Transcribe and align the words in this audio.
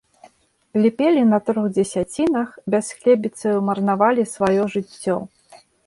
Ліпелі 0.85 1.21
на 1.33 1.39
трох 1.49 1.67
дзесяцінах, 1.75 2.57
бясхлебіцаю 2.75 3.55
марнавалі 3.71 4.23
сваё 4.37 4.63
жыццё. 4.79 5.15